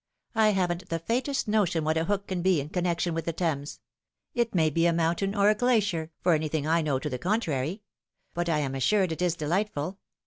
I 0.33 0.49
haven't 0.49 0.89
the 0.89 0.97
faintest 0.97 1.47
notion 1.47 1.83
what 1.83 1.95
a 1.95 2.05
Hook 2.05 2.25
can 2.25 2.41
be 2.41 2.59
in 2.59 2.69
connection 2.69 3.13
with 3.13 3.25
the 3.25 3.33
Thames. 3.33 3.81
It 4.33 4.55
may 4.55 4.71
be 4.71 4.87
a 4.87 4.93
mountain 4.93 5.35
or 5.35 5.51
a 5.51 5.53
glacier, 5.53 6.09
for 6.23 6.33
anything 6.33 6.65
I 6.65 6.81
know 6.81 6.97
to 6.97 7.07
the 7.07 7.19
contrary; 7.19 7.83
but 8.33 8.49
I 8.49 8.57
am 8.61 8.73
assured 8.73 9.11
it 9.11 9.21
is 9.21 9.35
delightful. 9.35 9.99